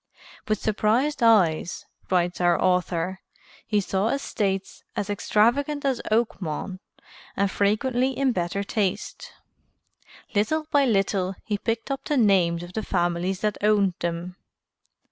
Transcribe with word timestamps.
"With 0.47 0.57
surprised 0.59 1.21
eyes," 1.21 1.85
writes 2.09 2.41
our 2.41 2.59
author, 2.59 3.19
"he 3.67 3.79
saw 3.79 4.07
estates 4.07 4.83
as 4.95 5.11
extravagant 5.11 5.85
as 5.85 6.01
Oakmont, 6.11 6.79
and 7.37 7.51
frequently 7.51 8.17
in 8.17 8.31
better 8.31 8.63
taste. 8.63 9.31
Little 10.33 10.65
by 10.71 10.85
little 10.85 11.35
he 11.43 11.59
picked 11.59 11.91
up 11.91 12.03
the 12.05 12.17
names 12.17 12.63
of 12.63 12.73
the 12.73 12.81
families 12.81 13.41
that 13.41 13.59
owned 13.63 13.93
them. 13.99 14.37